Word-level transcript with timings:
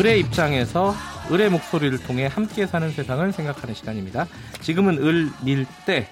을의 0.00 0.18
입장에서 0.20 0.94
을의 1.30 1.50
목소리를 1.50 1.98
통해 1.98 2.24
함께 2.24 2.66
사는 2.66 2.90
세상을 2.90 3.30
생각하는 3.34 3.74
시간입니다. 3.74 4.26
지금은 4.62 4.96
을, 4.96 5.28
밀, 5.44 5.66
때 5.84 6.08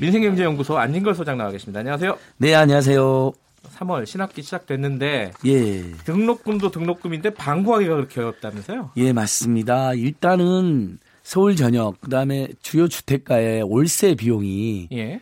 민생경제연구소 0.00 0.78
안진걸 0.78 1.14
소장 1.14 1.36
나와 1.36 1.50
계십니다. 1.50 1.80
안녕하세요. 1.80 2.16
네, 2.38 2.54
안녕하세요. 2.54 3.32
3월 3.76 4.06
신학기 4.06 4.40
시작됐는데 4.40 5.32
예. 5.44 5.82
등록금도 6.06 6.70
등록금인데 6.70 7.34
방구하기가 7.34 7.94
그렇게 7.94 8.20
어렵다면서요? 8.22 8.92
예, 8.96 9.12
맞습니다. 9.12 9.92
일단은 9.92 10.98
서울 11.22 11.56
전역 11.56 12.00
그다음에 12.00 12.48
주요 12.62 12.88
주택가의 12.88 13.64
월세 13.64 14.14
비용이 14.14 14.88
예. 14.92 15.20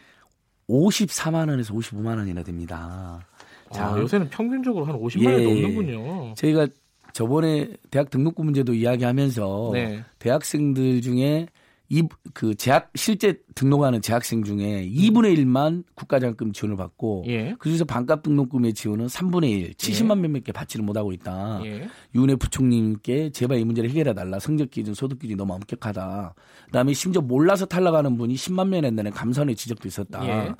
54만 0.68 1.48
원에서 1.48 1.74
55만 1.74 2.16
원이나 2.16 2.44
됩니다. 2.44 3.18
자, 3.72 3.88
아, 3.88 3.98
요새는 3.98 4.30
평균적으로 4.30 4.84
한 4.84 4.94
50만 4.94 5.32
원이 5.32 5.42
예, 5.42 5.48
넘는군요. 5.48 6.34
저희가 6.34 6.68
저번에 7.16 7.70
대학 7.90 8.10
등록금 8.10 8.44
문제도 8.44 8.74
이야기하면서 8.74 9.70
네. 9.72 10.04
대학생들 10.18 11.00
중에 11.00 11.46
이그 11.88 12.56
재학 12.56 12.90
실제 12.94 13.40
등록하는 13.54 14.02
재학생 14.02 14.44
중에 14.44 14.86
2분의 14.86 15.38
1만 15.38 15.84
국가장학금 15.94 16.52
지원을 16.52 16.76
받고 16.76 17.24
예. 17.28 17.54
그중에서 17.58 17.86
반값 17.86 18.22
등록금의 18.22 18.74
지원은 18.74 19.06
3분의 19.06 19.50
1, 19.50 19.74
70만 19.74 20.18
예. 20.18 20.20
몇몇 20.22 20.44
개 20.44 20.52
받지를 20.52 20.84
못하고 20.84 21.12
있다. 21.12 21.62
예. 21.64 21.88
윤해 22.14 22.36
부총님께 22.36 23.30
제발 23.30 23.60
이 23.60 23.64
문제를 23.64 23.88
해결해 23.88 24.12
달라. 24.12 24.38
성적 24.38 24.70
기준, 24.70 24.92
소득 24.92 25.18
기준이 25.18 25.38
너무 25.38 25.54
엄격하다. 25.54 26.34
그다음에 26.66 26.92
심지어 26.92 27.22
몰라서 27.22 27.64
탈락하는 27.64 28.18
분이 28.18 28.34
10만 28.34 28.68
명 28.68 28.82
된다는 28.82 29.10
감사원의 29.10 29.56
지적도 29.56 29.88
있었다. 29.88 30.26
예. 30.26 30.52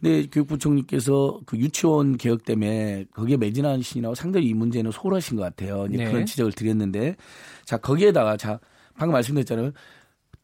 근데 0.00 0.26
교육부총리께서 0.26 1.40
그 1.46 1.56
유치원 1.56 2.16
개혁 2.18 2.44
때문에 2.44 3.06
거기에 3.14 3.36
매진하시느라고 3.38 4.14
상당히 4.14 4.46
이 4.46 4.54
문제는 4.54 4.90
소홀하신 4.90 5.36
것 5.36 5.42
같아요. 5.42 5.86
이제 5.88 6.04
네. 6.04 6.10
그런 6.10 6.26
지적을 6.26 6.52
드렸는데 6.52 7.16
자 7.64 7.78
거기에다가 7.78 8.36
자 8.36 8.60
방금 8.96 9.12
말씀드렸잖아요. 9.12 9.72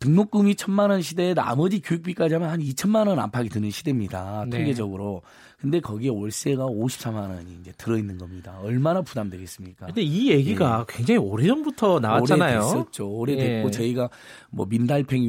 등록금이 0.03 0.57
천만 0.57 0.91
원 0.91 1.01
시대에 1.01 1.33
나머지 1.33 1.81
교육비까지 1.81 2.35
하면 2.35 2.51
한 2.51 2.61
2천만 2.61 3.07
원 3.07 3.21
안팎이 3.21 3.49
드는 3.49 3.71
시대입니다. 3.71 4.45
네. 4.49 4.59
통계적으로. 4.59 5.23
근데 5.61 5.79
거기에 5.79 6.11
월세가 6.11 6.67
54만 6.67 7.31
원이 7.31 7.59
이제 7.61 7.73
들어 7.79 7.97
있는 7.97 8.19
겁니다. 8.19 8.59
얼마나 8.65 9.01
부담되겠습니까? 9.01 9.87
근데 9.87 10.03
이 10.03 10.29
얘기가 10.29 10.85
예. 10.89 10.93
굉장히 10.93 11.19
오래전부터 11.19 12.01
나왔잖아요. 12.01 12.59
오래됐었죠. 12.59 13.09
오래됐고 13.09 13.69
예. 13.69 13.71
저희가 13.71 14.11
뭐 14.51 14.67
민달팽 14.67 15.23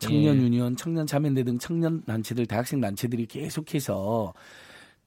청년 0.00 0.36
예. 0.36 0.40
유니온, 0.40 0.76
청년 0.76 1.06
자매대 1.06 1.44
등 1.44 1.58
청년 1.58 2.02
단체들, 2.04 2.46
대학생 2.46 2.80
단체들이 2.80 3.26
계속해서 3.26 4.32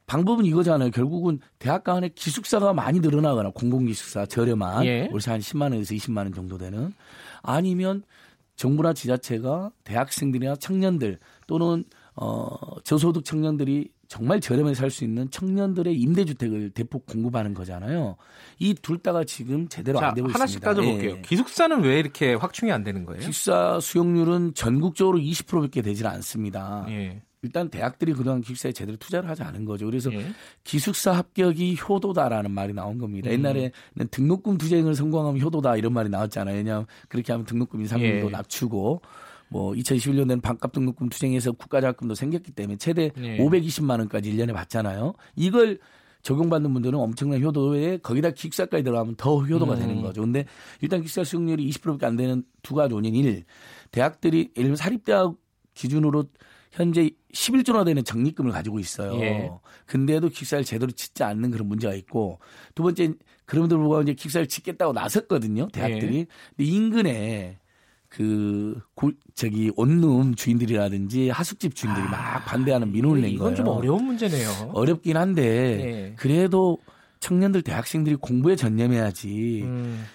방법은 0.05 0.45
이거잖아요. 0.45 0.91
결국은 0.91 1.39
대학 1.57 1.83
간에 1.83 2.09
기숙사가 2.13 2.73
많이 2.73 2.99
늘어나거나 2.99 3.49
공공기숙사 3.49 4.27
저렴한 4.27 4.85
예. 4.85 5.09
월세 5.11 5.31
한 5.31 5.39
10만 5.39 5.63
원에서 5.63 5.95
20만 5.95 6.17
원 6.17 6.33
정도 6.33 6.59
되는 6.59 6.93
아니면 7.41 8.03
정부나 8.57 8.91
지자체가 8.93 9.71
대학생들이나 9.85 10.57
청년들 10.57 11.19
또는 11.47 11.85
어 12.15 12.47
저소득 12.83 13.23
청년들이 13.23 13.89
정말 14.07 14.39
저렴하게 14.41 14.73
살 14.73 14.89
수 14.89 15.03
있는 15.03 15.29
청년들의 15.29 15.93
임대주택을 15.95 16.71
대폭 16.71 17.05
공급하는 17.05 17.53
거잖아요. 17.53 18.15
이 18.59 18.73
둘 18.73 18.97
다가 18.99 19.23
지금 19.25 19.67
제대로 19.67 19.99
자, 19.99 20.07
안 20.09 20.15
되고 20.15 20.27
하나씩 20.29 20.57
있습니다. 20.57 20.69
하나씩 20.69 20.85
따져볼게요. 20.91 21.17
예. 21.17 21.21
기숙사는 21.21 21.81
왜 21.83 21.99
이렇게 21.99 22.33
확충이 22.33 22.71
안 22.71 22.83
되는 22.83 23.05
거예요? 23.05 23.19
기숙사 23.19 23.79
수용률은 23.79 24.53
전국적으로 24.55 25.19
20%밖에 25.19 25.81
되질 25.81 26.07
않습니다. 26.07 26.85
예. 26.89 27.21
일단 27.43 27.69
대학들이 27.69 28.13
그동안 28.13 28.41
기숙사에 28.41 28.71
제대로 28.71 28.97
투자를 28.97 29.29
하지 29.29 29.43
않은 29.43 29.65
거죠. 29.65 29.85
그래서 29.85 30.11
예. 30.13 30.25
기숙사 30.63 31.11
합격이 31.11 31.77
효도다라는 31.87 32.51
말이 32.51 32.73
나온 32.73 32.97
겁니다. 32.97 33.29
음. 33.29 33.33
옛날에는 33.33 33.71
등록금 34.09 34.57
투쟁을 34.57 34.95
성공하면 34.95 35.41
효도다 35.41 35.75
이런 35.77 35.93
말이 35.93 36.09
나왔잖아요. 36.09 36.55
왜냐하면 36.55 36.87
그렇게 37.09 37.31
하면 37.33 37.45
등록금 37.45 37.81
인상률도 37.81 38.27
예. 38.27 38.31
낮추고 38.31 39.01
뭐 39.49 39.71
2021년에는 39.73 40.41
반값 40.41 40.71
등록금 40.71 41.09
투쟁에서 41.09 41.51
국가자금도 41.51 42.15
생겼기 42.15 42.51
때문에 42.53 42.77
최대 42.77 43.11
예. 43.17 43.37
520만 43.37 43.99
원까지 43.99 44.33
1년에 44.33 44.53
받잖아요. 44.53 45.13
이걸 45.35 45.77
적용받는 46.23 46.73
분들은 46.73 46.99
엄청난 46.99 47.41
효도에 47.41 47.99
거기다 47.99 48.31
기숙사까지 48.31 48.83
들어가면 48.83 49.15
더 49.15 49.39
효도가 49.41 49.75
음. 49.75 49.79
되는 49.79 50.01
거죠. 50.01 50.21
근데 50.21 50.45
일단 50.81 51.01
기숙사 51.01 51.23
수용률이 51.23 51.69
20%밖에 51.69 52.05
안 52.07 52.17
되는 52.17 52.43
두 52.63 52.73
가지 52.73 52.95
원인 52.95 53.15
1. 53.15 53.45
대학들이 53.91 54.39
예를 54.39 54.53
들면 54.53 54.75
사립대학 54.75 55.35
기준으로 55.75 56.25
현재 56.71 57.09
11조나 57.33 57.85
되는 57.85 58.03
적립금을 58.03 58.51
가지고 58.51 58.79
있어요. 58.79 59.19
예. 59.21 59.49
근데도 59.85 60.29
기숙사를 60.29 60.63
제대로 60.63 60.91
짓지 60.91 61.23
않는 61.23 61.51
그런 61.51 61.67
문제가 61.67 61.93
있고 61.93 62.39
두 62.75 62.83
번째 62.83 63.13
그럼에도 63.45 63.77
불구하고 63.77 64.03
이제 64.03 64.13
기숙사를 64.13 64.47
짓겠다고 64.47 64.93
나섰거든요. 64.93 65.67
대학들이. 65.69 66.19
예. 66.19 66.25
근데 66.55 66.69
인근에 66.69 67.59
그 68.09 68.79
고, 68.95 69.11
저기 69.35 69.71
원룸 69.75 70.35
주인들이라든지 70.35 71.29
하숙집 71.29 71.75
주인들이 71.75 72.05
아, 72.07 72.09
막 72.09 72.45
반대하는 72.45 72.91
민원을 72.91 73.21
낸 73.21 73.37
거예요. 73.37 73.51
이건 73.51 73.55
좀 73.55 73.67
어려운 73.67 74.05
문제네요. 74.05 74.71
어렵긴 74.73 75.17
한데 75.17 75.43
예. 75.43 76.13
그래도 76.15 76.77
청년들 77.19 77.63
대학생들이 77.63 78.15
공부에 78.15 78.55
전념해야지. 78.55 79.61
음. 79.63 80.05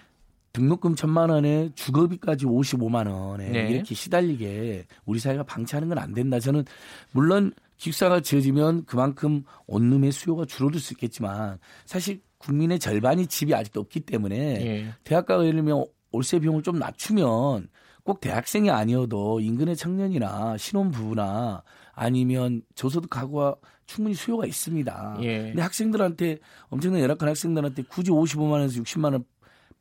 등록금 0.52 0.94
천만 0.96 1.30
원에 1.30 1.70
주거비까지 1.74 2.44
55만 2.46 3.10
원에 3.10 3.48
네. 3.48 3.70
이렇게 3.70 3.94
시달리게 3.94 4.86
우리 5.06 5.18
사회가 5.18 5.44
방치하는 5.44 5.88
건 5.88 5.98
안 5.98 6.12
된다. 6.14 6.38
저는 6.40 6.64
물론 7.12 7.52
기숙사가 7.76 8.20
지어지면 8.20 8.84
그만큼 8.84 9.44
원룸의 9.66 10.12
수요가 10.12 10.44
줄어들 10.44 10.80
수 10.80 10.94
있겠지만 10.94 11.58
사실 11.84 12.20
국민의 12.38 12.78
절반이 12.78 13.26
집이 13.26 13.54
아직도 13.54 13.80
없기 13.80 14.00
때문에 14.00 14.36
네. 14.36 14.94
대학가가 15.04 15.42
예를 15.44 15.56
들면 15.56 15.84
월세 16.10 16.38
비용을 16.38 16.62
좀 16.62 16.78
낮추면 16.78 17.68
꼭 18.04 18.20
대학생이 18.20 18.70
아니어도 18.70 19.40
인근의 19.40 19.76
청년이나 19.76 20.56
신혼부부나 20.58 21.62
아니면 21.92 22.62
저소득 22.74 23.10
가구가 23.10 23.56
충분히 23.86 24.14
수요가 24.14 24.46
있습니다. 24.46 25.18
예. 25.22 25.38
근데 25.44 25.62
학생들한테 25.62 26.38
엄청난 26.68 27.00
열악한 27.00 27.28
학생들한테 27.28 27.82
굳이 27.88 28.10
55만 28.10 28.52
원에서 28.52 28.80
60만 28.80 29.12
원 29.12 29.24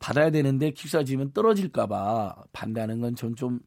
받아야 0.02 0.30
되는데 0.30 0.70
기숙사 0.72 1.04
지면 1.04 1.32
떨어질까봐 1.32 2.44
반대하는 2.52 3.00
건 3.00 3.14
전 3.14 3.34
좀 3.36 3.60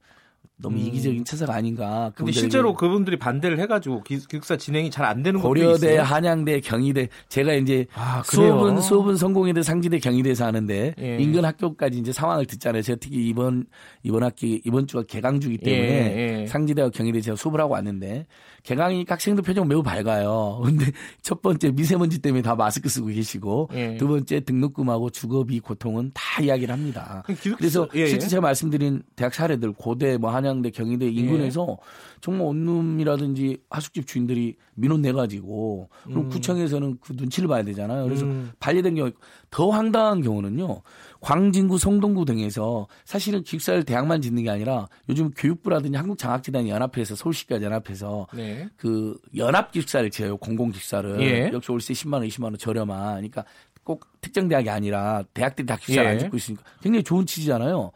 너무 0.58 0.78
음. 0.78 0.82
이기적인 0.88 1.26
처사가 1.26 1.54
아닌가. 1.54 2.12
근데 2.16 2.32
실제로 2.32 2.74
그분들이 2.74 3.18
반대를 3.20 3.60
해가지고 3.60 4.04
기숙사 4.04 4.56
진행이 4.58 4.92
잘 4.92 5.06
안 5.06 5.22
되는 5.22 5.40
고려대, 5.40 5.98
한양대, 5.98 6.62
경희대 6.62 7.10
제가 7.30 7.54
이제 7.54 7.86
아, 7.94 8.24
수업은 8.26 8.82
수업은 8.82 9.18
성공회대, 9.18 9.62
상지대, 9.62 10.00
경희대에서 10.00 10.46
하는데 10.46 10.96
예. 11.00 11.18
인근 11.20 11.46
학교까지 11.46 12.00
이제 12.00 12.12
상황을 12.12 12.46
듣잖아요. 12.48 12.82
제가 12.82 12.98
특히 13.00 13.28
이번 13.28 13.66
이번 14.02 14.24
학기 14.24 14.62
이번 14.66 14.88
주가 14.88 15.04
개강주기 15.04 15.60
때문에 15.60 16.16
예, 16.18 16.42
예. 16.42 16.48
상지대와 16.48 16.90
경희대 16.90 17.22
제가 17.22 17.36
수업을 17.36 17.60
하고 17.62 17.74
왔는데 17.74 18.26
개강이니까 18.64 19.14
학생들 19.14 19.44
표정 19.44 19.68
매우 19.68 19.84
밝아요. 19.84 20.62
근데 20.66 20.86
첫 21.22 21.42
번째 21.44 21.72
미세먼지 21.72 22.20
때문에 22.20 22.42
다 22.42 22.56
마스크 22.56 22.90
쓰고 22.90 23.08
계시고 23.08 23.70
예. 23.74 23.98
두 23.98 24.08
번째 24.08 24.40
등록금하고 24.40 25.12
주거비 25.12 25.60
고통은 25.60 26.12
다 26.16 26.42
이야기를 26.42 26.74
합니다. 26.74 27.24
기숙사, 27.28 27.58
그래서 27.58 27.88
예, 27.94 28.02
예. 28.02 28.08
실제 28.08 28.28
제가 28.28 28.42
말씀드린 28.42 29.04
대학 29.16 29.34
사례들 29.36 29.74
고대 29.74 30.18
뭐 30.18 30.32
한 30.36 30.45
양대 30.46 30.70
경희대 30.70 31.08
인근에서 31.08 31.68
예. 31.70 31.76
정말 32.22 32.48
원룸이라든지 32.48 33.58
하숙집 33.70 34.08
주인들이 34.08 34.56
민원 34.76 35.02
내 35.02 35.12
가지고 35.12 35.90
그리고 36.04 36.22
음. 36.22 36.30
구청에서는 36.30 36.98
그 37.02 37.14
눈치를 37.16 37.48
봐야 37.48 37.64
되잖아요. 37.64 38.04
그래서 38.06 38.26
음. 38.26 38.52
반려된 38.60 38.96
경우 38.96 39.12
더 39.52 39.70
황당한 39.70 40.22
경우는요. 40.22 40.82
광진구, 41.22 41.78
성동구 41.78 42.26
등에서 42.26 42.88
사실은 43.04 43.44
기숙사를 43.44 43.84
대학만 43.84 44.22
짓는 44.22 44.44
게 44.44 44.50
아니라 44.50 44.88
요즘 45.10 45.32
교육부라든지 45.32 45.98
한국장학재단 45.98 46.68
연합회에서 46.68 47.16
서울시까지 47.16 47.66
연합해서 47.66 48.28
네. 48.34 48.68
그 48.78 49.18
연합 49.36 49.72
기숙사를 49.72 50.10
지어요. 50.12 50.38
공공 50.38 50.72
기숙사를 50.72 51.22
예. 51.22 51.52
역시 51.54 51.72
월세 51.72 51.94
10만 51.94 52.14
원, 52.14 52.28
20만 52.28 52.44
원 52.44 52.58
저렴한. 52.58 53.16
그러니까 53.16 53.46
꼭 53.84 54.06
특정 54.20 54.48
대학이 54.48 54.70
아니라 54.70 55.24
대학들이 55.34 55.66
다 55.66 55.78
기숙사를 55.78 56.06
예. 56.10 56.14
안 56.14 56.20
짓고 56.20 56.36
있으니까 56.38 56.64
굉장히 56.82 57.04
좋은 57.04 57.26
취지잖아요. 57.26 57.92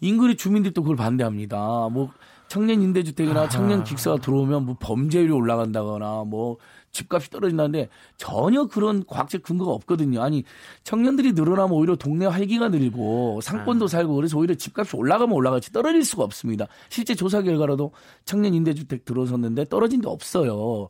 인근의 0.00 0.36
주민들도 0.36 0.82
그걸 0.82 0.96
반대합니다. 0.96 1.88
뭐 1.90 2.10
청년 2.48 2.80
임대주택이나 2.82 3.42
아. 3.42 3.48
청년 3.48 3.82
기숙사가 3.82 4.18
들어오면 4.18 4.66
뭐 4.66 4.76
범죄율이 4.78 5.32
올라간다거나 5.32 6.24
뭐 6.26 6.58
집값이 6.92 7.30
떨어진다는데 7.30 7.88
전혀 8.16 8.66
그런 8.66 9.04
과학적 9.06 9.42
근거가 9.42 9.72
없거든요. 9.72 10.22
아니 10.22 10.44
청년들이 10.84 11.32
늘어나면 11.32 11.72
오히려 11.72 11.96
동네 11.96 12.26
활기가 12.26 12.68
늘고 12.68 13.40
상권도 13.42 13.86
아. 13.86 13.88
살고 13.88 14.14
그래서 14.14 14.38
오히려 14.38 14.54
집값이 14.54 14.96
올라가면 14.96 15.34
올라가지 15.34 15.72
떨어질 15.72 16.04
수가 16.04 16.24
없습니다. 16.24 16.66
실제 16.88 17.14
조사 17.14 17.42
결과로도 17.42 17.92
청년 18.24 18.54
임대주택 18.54 19.04
들어섰는데 19.04 19.66
떨어진 19.66 20.00
데 20.00 20.08
없어요. 20.08 20.88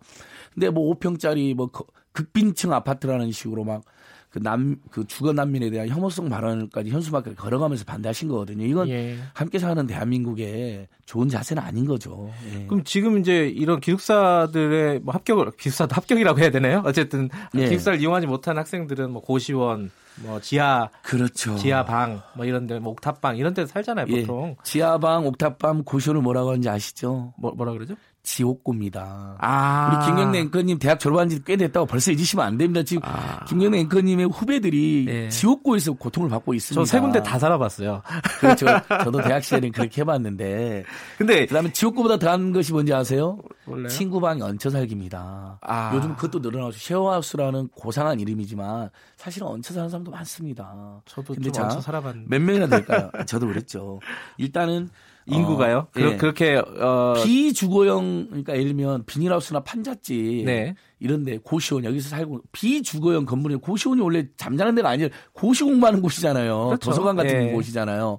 근데 0.55 0.71
뭐 0.71 0.95
5평짜리 0.95 1.55
뭐 1.55 1.71
극빈층 2.13 2.73
아파트라는 2.73 3.31
식으로 3.33 3.65
막 3.65 3.83
그 4.31 4.39
남, 4.43 4.77
그 4.91 5.07
주거 5.07 5.33
난민에 5.33 5.71
대한 5.71 5.89
혐오성 5.89 6.29
발언까지 6.29 6.91
현수막을 6.91 7.37
걸어가면서 7.37 7.85
반대하신 7.85 8.29
거거든요. 8.29 8.67
이건 8.67 8.89
예. 8.91 9.17
함께 9.33 9.59
사는 9.59 9.87
대한민국의 9.87 10.89
좋은 11.07 11.29
자세는 11.29 11.63
아닌 11.63 11.87
거죠. 11.87 12.31
예. 12.53 12.67
그럼 12.67 12.85
지금 12.85 13.19
이제 13.19 13.49
이런 13.49 13.81
기숙사들의 13.81 15.01
뭐 15.01 15.15
합격을, 15.15 15.53
기숙사도 15.53 15.95
합격이라고 15.95 16.39
해야 16.39 16.51
되나요? 16.51 16.83
어쨌든 16.85 17.29
예. 17.55 17.69
기숙사를 17.69 18.01
이용하지 18.01 18.27
못한 18.27 18.59
학생들은 18.59 19.11
뭐 19.11 19.23
고시원, 19.23 19.91
뭐 20.23 20.41
지하 20.41 20.89
그렇죠. 21.03 21.57
지하방 21.57 22.23
뭐 22.37 22.45
이런 22.47 22.67
데 22.67 22.79
뭐 22.79 22.93
옥탑방 22.93 23.37
이런 23.37 23.55
데 23.55 23.65
살잖아요, 23.67 24.07
예. 24.11 24.21
보통. 24.21 24.49
예. 24.51 24.57
지하방, 24.65 25.27
옥탑방, 25.27 25.85
고시원을 25.85 26.21
뭐라고 26.23 26.51
하는지 26.51 26.69
아시죠? 26.69 27.33
뭐 27.39 27.53
뭐라 27.53 27.73
그러죠? 27.73 27.95
지옥고입니다. 28.27 29.37
아. 29.41 29.89
우리 29.97 30.07
김경래 30.07 30.41
앵커님 30.41 30.79
대학 30.79 30.99
졸업한 30.99 31.29
지 31.29 31.37
꽤 31.47 31.57
됐다고 31.57 31.87
벌써 31.87 32.11
잊으시면 32.11 32.45
안 32.45 32.59
됩니다. 32.59 32.83
지금 32.83 33.03
아. 33.05 33.45
김경래 33.45 33.79
앵커님의 33.81 34.27
후배들이 34.27 35.05
네. 35.07 35.29
지옥고에서 35.29 35.93
고통을 35.93 36.29
받고 36.29 36.55
있습니다. 36.55 36.85
저 36.85 36.85
세 36.97 37.01
군데 37.01 37.23
다 37.23 37.39
살아봤어요. 37.39 38.03
그렇죠. 38.41 38.67
저도 39.05 39.23
대학 39.23 39.43
시절에 39.45 39.71
그렇게 39.71 40.01
해봤는데. 40.01 40.85
근데 41.19 41.47
그다음에 41.47 41.71
지옥고보다 41.73 42.19
더한 42.19 42.53
것이 42.53 42.73
뭔지 42.73 42.93
아세요? 42.93 43.39
몰라요? 43.65 43.89
친구방이 43.89 44.43
얹혀 44.43 44.71
살기입니다. 44.71 45.59
아. 45.63 45.93
요즘 45.95 46.17
그것도 46.17 46.41
늘어나고 46.41 46.73
쉐어하우스라는 46.73 47.69
고상한 47.77 48.19
이름이지만 48.19 48.91
사실은 49.17 49.47
얹혀 49.47 49.73
사는 49.73 49.89
사람도 49.89 50.11
많습니다. 50.11 51.01
저도 51.07 51.35
근데 51.35 51.53
좀 51.53 51.65
얹혀 51.65 51.81
살아봤는데 51.81 52.29
몇 52.29 52.45
명이나 52.45 52.67
될까요? 52.67 53.11
저도 53.27 53.47
그랬죠. 53.47 54.01
일단은 54.37 54.91
인구가요? 55.27 55.79
어, 55.79 55.89
그, 55.93 56.01
예. 56.03 56.17
그 56.17 56.27
렇게 56.27 56.57
어... 56.57 57.15
비주거형 57.23 58.27
그러니까 58.29 58.53
예를 58.55 58.67
들면 58.69 59.05
비닐하우스나 59.07 59.61
판잣집 59.61 60.45
네. 60.45 60.75
이런데 61.01 61.39
고시원 61.39 61.85
여기서 61.85 62.09
살고 62.09 62.43
비주거형 62.53 63.25
건물이 63.25 63.57
고시원이 63.57 64.01
원래 64.01 64.27
잠자는 64.37 64.75
데가 64.77 64.91
아니라 64.91 65.11
고시 65.33 65.65
공부하는 65.65 66.01
곳이잖아요. 66.01 66.67
그렇죠. 66.67 66.91
도서관 66.91 67.17
같은 67.17 67.49
예. 67.49 67.53
곳이잖아요. 67.53 68.19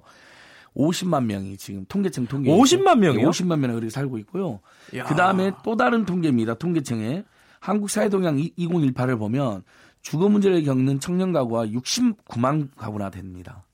50만 0.76 1.24
명이 1.24 1.56
지금 1.56 1.84
통계청 1.88 2.26
통계 2.26 2.50
50만 2.50 2.98
명이요? 2.98 3.28
50만 3.28 3.58
명이 3.58 3.74
그렇게 3.74 3.90
살고 3.90 4.18
있고요. 4.18 4.60
그 4.90 5.14
다음에 5.14 5.50
또 5.64 5.76
다른 5.76 6.04
통계입니다. 6.04 6.54
통계청에 6.54 7.24
한국 7.58 7.90
사회동향 7.90 8.36
2018을 8.36 9.18
보면 9.18 9.64
주거 10.02 10.28
문제를 10.28 10.62
겪는 10.62 11.00
청년 11.00 11.32
가구가 11.32 11.66
69만 11.66 12.68
가구나 12.76 13.10
됩니다. 13.10 13.64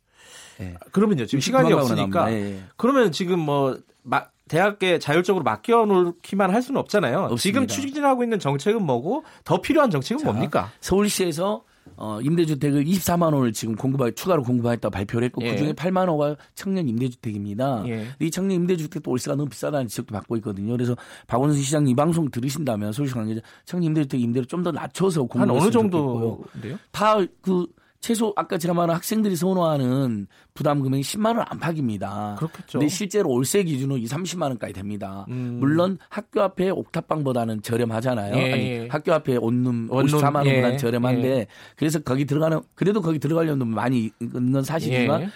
네. 0.59 0.75
그러면요. 0.93 1.27
지금 1.27 1.41
시간이 1.41 1.73
없으니까 1.73 2.27
네. 2.27 2.61
그러면 2.77 3.13
지금 3.13 3.39
뭐 3.41 3.79
마, 4.03 4.25
대학에 4.49 4.99
자율적으로 4.99 5.43
맡겨놓기만 5.45 6.53
할 6.53 6.63
수는 6.63 6.79
없잖아요. 6.81 7.19
없습니다. 7.31 7.37
지금 7.43 7.67
추진하고 7.67 8.23
있는 8.23 8.39
정책은 8.39 8.83
뭐고 8.83 9.25
더 9.45 9.61
필요한 9.61 9.91
정책은 9.91 10.23
자, 10.23 10.31
뭡니까? 10.31 10.71
서울시에서 10.81 11.63
어, 11.97 12.19
임대주택을 12.23 12.85
24만 12.85 13.35
원을 13.35 13.53
지금 13.53 13.77
공급하 13.77 14.11
추가로 14.11 14.43
공급하겠다고 14.43 14.91
발표를 14.91 15.27
했고 15.27 15.43
예. 15.43 15.51
그중에 15.53 15.73
8만 15.75 16.09
원가 16.09 16.35
청년 16.55 16.89
임대주택입니다. 16.89 17.85
예. 17.87 18.07
이 18.21 18.31
청년 18.31 18.57
임대주택도 18.57 19.11
월세가 19.11 19.37
너무 19.37 19.49
비싸다는 19.49 19.87
지적도 19.89 20.13
받고 20.15 20.37
있거든요. 20.39 20.73
그래서 20.73 20.97
박원순 21.27 21.63
시장 21.63 21.87
이 21.87 21.95
방송 21.95 22.31
들으신다면 22.31 22.93
서울시 22.93 23.15
관계자 23.15 23.41
청년 23.65 23.89
임대주택 23.89 24.21
임대를 24.21 24.47
좀 24.47 24.65
더 24.65 24.73
낮춰서 24.73 25.25
공급한 25.25 25.51
어느 25.51 25.71
정도인데요? 25.71 26.79
다그 26.91 27.67
최소 28.05 28.35
아까 28.37 28.59
제가 28.59 28.75
말한 28.75 28.97
학생들이 28.97 29.35
선호하는 29.35 30.27
부담 30.53 30.83
금액이 30.83 31.03
10만 31.03 31.39
원 31.39 31.47
안팎입니다. 31.49 32.35
그렇겠죠. 32.37 32.79
근데 32.79 32.87
실제로 32.89 33.31
올세 33.31 33.63
기준으로 33.63 33.97
2, 33.97 34.05
30만 34.05 34.43
원까지 34.43 34.75
됩니다. 34.75 35.25
음. 35.31 35.57
물론 35.59 35.97
학교 36.11 36.43
앞에 36.43 36.69
옥탑방보다는 36.69 37.63
저렴하잖아요. 37.63 38.37
예. 38.37 38.53
아니 38.53 38.63
예. 38.63 38.89
학교 38.91 39.15
앞에 39.15 39.37
온룸 39.37 39.89
54만 39.89 40.35
원보다는 40.35 40.73
예. 40.75 40.77
저렴한데 40.77 41.29
예. 41.31 41.47
그래서 41.77 41.99
거기 42.01 42.27
들어가는 42.27 42.61
그래도 42.75 43.01
거기 43.01 43.19
들어가려는 43.19 43.61
돈 43.61 43.69
많이 43.69 44.11
있는 44.21 44.53
건 44.53 44.63
사실이지만 44.63 45.23
예. 45.23 45.29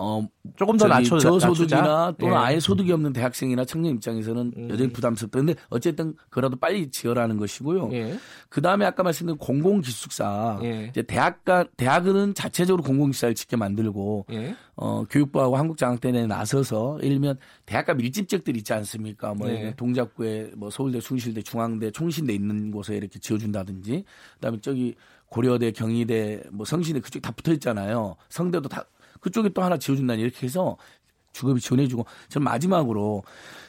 어 0.00 0.26
조금 0.56 0.76
더 0.76 0.86
낮춰 0.86 1.18
저소득이나 1.18 2.14
또는 2.18 2.34
예. 2.34 2.38
아예 2.38 2.60
소득이 2.60 2.92
없는 2.92 3.12
대학생이나 3.12 3.64
청년 3.64 3.94
입장에서는 3.94 4.52
음. 4.56 4.70
여전히 4.70 4.92
부담스럽다. 4.92 5.38
근데 5.38 5.54
어쨌든 5.68 6.14
그라도 6.30 6.56
빨리 6.56 6.90
지어라는 6.90 7.36
것이고요. 7.36 7.90
예. 7.92 8.16
그 8.48 8.62
다음에 8.62 8.84
아까 8.84 9.02
말씀드린 9.02 9.36
공공 9.38 9.80
기숙사. 9.80 10.60
예. 10.62 10.86
이제 10.90 11.02
대학가 11.02 11.64
대학은 11.76 12.34
자체적으로 12.34 12.82
공공 12.82 13.10
기숙사를 13.10 13.34
직접 13.34 13.56
만들고 13.56 14.26
예. 14.30 14.54
어 14.76 15.04
교육부하고 15.10 15.56
한국장학대에 15.56 16.26
나서서 16.26 16.98
들면 17.00 17.38
대학가 17.66 17.94
밀집지역들 17.94 18.56
있지 18.58 18.72
않습니까? 18.72 19.34
뭐 19.34 19.48
네. 19.48 19.74
동작구에 19.76 20.52
뭐 20.56 20.70
서울대, 20.70 21.00
숭실대, 21.00 21.42
중앙대, 21.42 21.90
총신대 21.90 22.32
있는 22.32 22.70
곳에 22.70 22.96
이렇게 22.96 23.18
지어준다든지 23.18 24.04
그다음에 24.34 24.58
저기 24.60 24.94
고려대, 25.26 25.72
경희대, 25.72 26.44
뭐 26.52 26.64
성신대 26.64 27.00
그쪽 27.00 27.20
다 27.20 27.32
붙어 27.32 27.52
있잖아요. 27.52 28.16
성대도 28.28 28.68
다 28.68 28.84
그쪽에 29.20 29.50
또 29.50 29.62
하나 29.62 29.78
지어준다니 29.78 30.22
이렇게 30.22 30.46
해서 30.46 30.76
주급이 31.32 31.60
지원해주고 31.60 32.04
전 32.28 32.42
마지막으로 32.42 33.22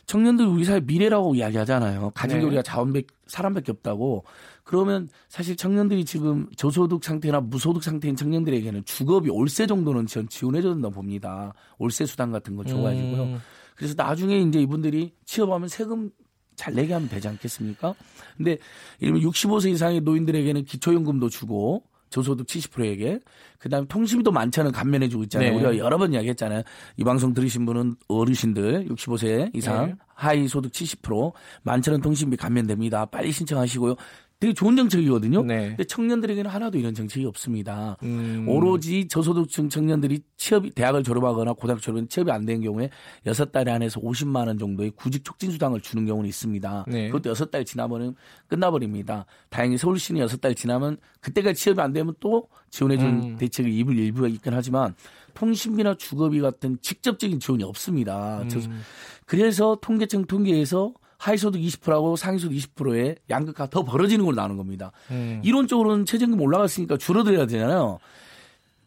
청년들 0.06 0.46
우리 0.48 0.66
사회 0.66 0.80
미래라고 0.80 1.36
이야기하잖아요. 1.36 2.12
가진 2.16 2.38
게 2.38 2.42
네. 2.42 2.48
우리가 2.48 2.64
자원백 2.64 3.08
사람밖에 3.28 3.72
없다고. 3.72 4.24
그러면 4.64 5.08
사실 5.28 5.56
청년들이 5.56 6.06
지금 6.06 6.48
저소득 6.56 7.04
상태나 7.04 7.42
무소득 7.42 7.84
상태인 7.84 8.16
청년들에게는 8.16 8.86
주급이 8.86 9.30
올세 9.30 9.68
정도는 9.68 10.08
전 10.08 10.28
지원해줘야 10.28 10.74
된다고 10.74 10.96
봅니다. 10.96 11.54
올세 11.78 12.06
수당 12.08 12.32
같은 12.32 12.56
거 12.56 12.64
줘가지고요. 12.64 13.24
음. 13.24 13.40
그래서 13.76 13.94
나중에 13.96 14.40
이제 14.40 14.60
이분들이 14.60 15.14
취업하면 15.26 15.70
세금 15.70 16.12
잘 16.56 16.74
내게 16.74 16.94
하면 16.94 17.08
되지 17.08 17.28
않겠습니까? 17.28 17.96
근데 18.36 18.58
이러면 19.00 19.22
65세 19.22 19.72
이상의 19.72 20.02
노인들에게는 20.02 20.66
기초연금도 20.66 21.30
주고 21.30 21.84
저소득 22.10 22.48
70%에게 22.48 23.20
그다음에 23.60 23.86
통신비도 23.88 24.32
많잖아요. 24.32 24.72
감면해주고 24.72 25.24
있잖아요. 25.24 25.52
네. 25.52 25.56
우리가 25.56 25.78
여러 25.78 25.98
번 25.98 26.14
이야기했잖아요. 26.14 26.64
이 26.98 27.04
방송 27.04 27.34
들으신 27.34 27.66
분은 27.66 27.96
어르신들 28.08 28.88
65세 28.90 29.56
이상 29.56 29.88
네. 29.88 29.96
하위 30.14 30.48
소득 30.48 30.72
70% 30.72 31.34
만천원 31.64 32.02
통신비 32.02 32.38
감면됩니다. 32.38 33.06
빨리 33.06 33.32
신청하시고요. 33.32 33.96
되게 34.40 34.54
좋은 34.54 34.78
정책이거든요. 34.78 35.44
네. 35.44 35.70
근데 35.70 35.84
청년들에게는 35.84 36.50
하나도 36.50 36.78
이런 36.78 36.94
정책이 36.94 37.26
없습니다. 37.26 37.98
음. 38.04 38.46
오로지 38.48 39.10
저소득층 39.10 39.68
청년들이 39.68 40.22
취업이 40.38 40.70
대학을 40.72 41.04
졸업하거나 41.04 41.54
고등학교 41.54 41.82
졸업은 41.82 42.08
취업이 42.08 42.32
안 42.32 42.46
된 42.46 42.62
경우에 42.62 42.90
여섯 43.26 43.52
달에 43.52 43.70
한해서 43.70 44.00
50만 44.00 44.48
원 44.48 44.58
정도의 44.58 44.92
구직 44.92 45.26
촉진 45.26 45.52
수당을 45.52 45.82
주는 45.82 46.06
경우는 46.06 46.28
있습니다. 46.30 46.86
네. 46.88 47.08
그것도 47.08 47.30
여섯 47.30 47.52
달 47.52 47.66
지나면 47.66 48.16
끝나버립니다. 48.48 49.26
다행히 49.50 49.78
서울시는 49.78 50.22
여섯 50.22 50.40
달 50.40 50.56
지나면 50.56 50.98
그때가 51.20 51.52
취업이 51.52 51.82
안 51.82 51.92
되면 51.92 52.16
또 52.22 52.48
지원해준 52.70 53.08
음. 53.08 53.38
대책을 53.38 53.70
입을 53.72 53.98
일부가 53.98 54.30
있긴 54.30 54.54
하지만 54.54 54.96
통신비나 55.34 55.96
주거비 55.96 56.40
같은 56.40 56.78
직접적인 56.82 57.42
지원이 57.42 57.64
없습니다. 57.66 58.42
음. 58.44 58.82
그래서 59.26 59.78
통계청 59.82 60.26
통계에서 60.26 60.94
하위소득 61.20 61.62
20%하고 61.62 62.16
상위소득 62.16 62.58
20%의 62.58 63.18
양극화 63.30 63.68
더 63.68 63.84
벌어지는 63.84 64.26
걸로 64.26 64.36
나오는 64.38 64.58
겁니다. 64.58 64.92
음. 65.12 65.42
이론적으로는 65.44 66.06
최저임금 66.06 66.42
올라갔으니까 66.42 66.98
줄어들어야 66.98 67.46
되잖아요. 67.46 68.00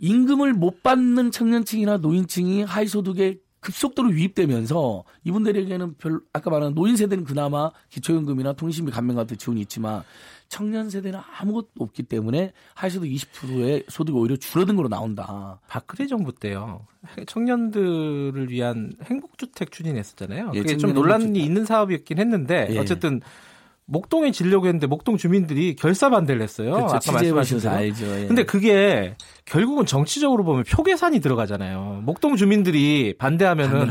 임금을 0.01 0.55
못 0.55 0.83
받는 0.83 1.31
청년층이나 1.31 1.99
노인층이 1.99 2.63
하위소득에 2.65 3.39
급속도로 3.63 4.11
유입되면서 4.13 5.05
이분들에게는 5.25 5.95
별 5.97 6.21
아까 6.33 6.51
말한 6.51 6.75
노인 6.75 6.97
세대는 6.97 7.25
그나마 7.25 7.71
기초연금이나 7.91 8.53
통신비 8.55 8.91
감면 8.91 9.17
같은 9.17 9.39
지원이 9.39 9.61
있지만 9.63 10.03
청년 10.49 10.91
세대는 10.91 11.19
아무것도 11.39 11.69
없기 11.79 12.03
때문에 12.03 12.53
하위소득 12.75 13.09
20%의 13.09 13.85
소득이 13.89 14.19
오히려 14.19 14.37
줄어든 14.37 14.77
걸로 14.77 14.89
나온다. 14.89 15.61
박근혜 15.69 16.07
정부 16.07 16.35
때요. 16.35 16.87
청년들을 17.27 18.51
위한 18.51 18.93
행복주택 19.05 19.71
추진했었잖아요. 19.71 20.53
예, 20.55 20.61
그게 20.61 20.77
좀 20.77 20.93
논란이 20.93 21.25
행복주택. 21.25 21.47
있는 21.47 21.65
사업이었긴 21.65 22.19
했는데 22.19 22.69
예. 22.71 22.79
어쨌든 22.79 23.21
목동에 23.93 24.31
지려고 24.31 24.67
했는데 24.67 24.87
목동 24.87 25.19
주민들이 25.19 25.77
결사 25.77 26.09
반대를 26.09 26.41
했어요. 26.41 26.73
그렇죠. 26.73 26.97
아까 26.97 27.13
말씀하신 27.13 27.59
대로. 27.61 27.75
알죠. 27.75 28.07
예. 28.23 28.27
근데 28.27 28.45
그게 28.45 29.15
결국은 29.45 29.85
정치적으로 29.85 30.45
보면 30.45 30.65
표 30.67 30.83
계산이 30.83 31.21
들어가잖아요. 31.21 32.01
목동 32.05 32.37
주민들이 32.37 33.15
반대하면은 33.19 33.91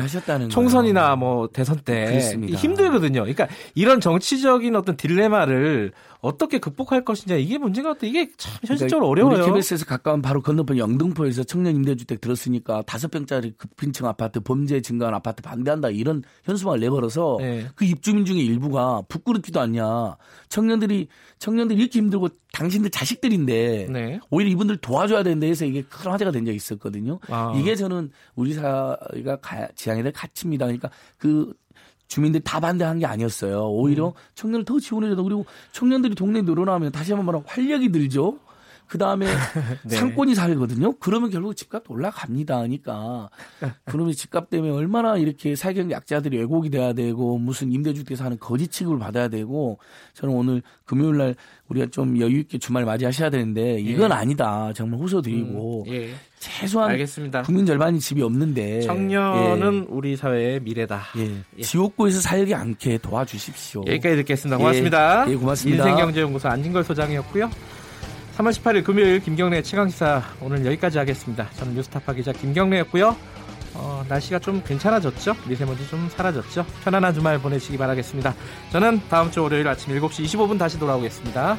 총선이나 0.50 1.16
뭐 1.18 1.50
대선 1.54 1.78
때 1.86 2.06
그렇습니다. 2.06 2.58
힘들거든요. 2.58 3.22
그러니까 3.22 3.48
이런 3.76 4.02
정치적인 4.02 4.76
어떤 4.76 4.98
딜레마를 4.98 5.92
어떻게 6.22 6.60
극복할 6.60 7.04
것이냐 7.04 7.36
이게 7.36 7.58
문제가 7.58 7.94
같아. 7.94 8.08
이게 8.08 8.30
참 8.38 8.54
그러니까 8.62 8.68
현실적으로 8.68 9.10
그러니까 9.10 9.28
어려워요. 9.28 9.44
우리 9.44 9.54
KBS에서 9.54 9.86
가까운 9.86 10.22
바로 10.22 10.42
건너편 10.42 10.78
영등포에서 10.78 11.44
청년 11.44 11.76
임대주택 11.76 12.22
들었으니까 12.22 12.82
다섯 12.88 13.12
평짜리 13.12 13.52
급빈층 13.58 14.08
아파트 14.08 14.40
범죄 14.40 14.82
증가한 14.82 15.14
아파트 15.14 15.44
반대한다 15.44 15.90
이런 15.90 16.24
현수막을 16.46 16.80
내버려서 16.80 17.38
네. 17.40 17.68
그 17.76 17.86
입주민 17.86 18.26
중에 18.26 18.40
일부가 18.40 19.02
부끄럽지도 19.10 19.60
않냐. 19.60 19.91
청년들이 20.50 21.08
청년들이 21.40 21.80
이렇게 21.80 22.00
힘들고 22.00 22.30
당신들 22.54 22.92
자식들인데 22.92 23.88
네. 23.90 24.20
오히려 24.30 24.52
이분들 24.52 24.78
도와줘야 24.78 25.24
되는데 25.24 25.48
해서 25.48 25.66
이게 25.66 25.82
큰 25.84 26.12
화제가 26.12 26.32
된 26.32 26.46
적이 26.46 26.56
있었거든요. 26.56 27.20
아. 27.30 27.54
이게 27.58 27.76
저는 27.76 28.12
우리 28.36 28.54
사회가 28.54 29.40
지향해야 29.76 30.04
될 30.04 30.12
가치입니다. 30.12 30.66
그러니까 30.66 30.90
그 31.18 31.54
주민들이 32.08 32.44
다 32.44 32.60
반대한 32.60 33.00
게 33.00 33.06
아니었어요. 33.06 33.70
오히려 33.70 34.10
음. 34.10 34.14
청년을 34.36 34.66
더 34.66 34.80
지원해줘도 34.80 35.24
그리고 35.24 35.46
청년들이 35.72 36.16
동네에 36.16 36.42
늘어나면 36.42 36.92
다시 36.92 37.14
한번 37.14 37.26
말하면 37.28 37.46
활력이 37.48 37.92
들죠. 37.92 38.38
그 38.92 38.98
다음에 38.98 39.26
네. 39.88 39.96
상권이 39.96 40.36
살거든요. 40.36 40.98
그러면 41.00 41.30
결국 41.30 41.56
집값 41.56 41.90
올라갑니다. 41.90 42.60
하니까 42.60 43.30
그러면 43.86 44.12
집값 44.12 44.50
때문에 44.50 44.74
얼마나 44.74 45.16
이렇게 45.16 45.56
사경 45.56 45.90
약자들이 45.90 46.38
왜곡이 46.40 46.70
돼야 46.70 46.92
되고 46.92 47.38
무슨 47.38 47.72
임대주택에서 47.72 48.26
하는 48.26 48.38
거짓 48.38 48.70
취급을 48.70 49.00
받아야 49.00 49.30
되고 49.30 49.80
저는 50.14 50.36
오늘 50.36 50.62
금요일 50.84 51.18
날 51.18 51.36
우리가 51.70 51.86
좀 51.90 52.20
여유 52.20 52.40
있게 52.40 52.58
주말 52.58 52.84
맞이하셔야 52.84 53.30
되는데 53.30 53.80
이건 53.80 54.12
예. 54.12 54.14
아니다. 54.14 54.74
정말 54.76 55.00
호소드리고 55.00 55.86
음, 55.88 55.94
예. 55.94 56.10
최소한 56.40 56.90
알겠습니다. 56.90 57.44
국민 57.44 57.66
절반이 57.66 57.98
집이 58.02 58.22
없는데 58.22 58.82
청년은 58.82 59.86
예. 59.86 59.86
우리 59.88 60.18
사회의 60.18 60.60
미래다. 60.60 61.02
예. 61.18 61.38
예. 61.60 61.62
지옥고에서 61.62 62.20
살지 62.20 62.54
않게 62.54 62.98
도와주십시오. 62.98 63.86
여기까지 63.88 64.18
듣겠습니다. 64.18 64.58
고맙습니다. 64.58 65.32
예, 65.32 65.36
고맙습니다. 65.38 65.88
인생경제연구소 65.88 66.50
안진걸 66.50 66.84
소장이었고요. 66.84 67.50
3월 68.42 68.52
18일 68.52 68.84
금요일 68.84 69.20
김경래 69.20 69.62
최강시사 69.62 70.24
오늘 70.42 70.66
여기까지 70.66 70.98
하겠습니다. 70.98 71.48
저는 71.58 71.76
뉴스타파 71.76 72.14
기자 72.14 72.32
김경래였고요. 72.32 73.16
어, 73.76 74.06
날씨가 74.10 74.40
좀 74.40 74.64
괜찮아졌죠? 74.66 75.36
미세먼지 75.48 75.88
좀 75.88 76.10
사라졌죠? 76.10 76.66
편안한 76.84 77.14
주말 77.14 77.38
보내시기 77.38 77.78
바라겠습니다. 77.78 78.34
저는 78.72 79.02
다음 79.10 79.30
주 79.32 79.44
월요일 79.44 79.68
아침 79.68 79.94
7시 79.96 80.26
25분 80.26 80.58
다시 80.58 80.80
돌아오겠습니다. 80.80 81.58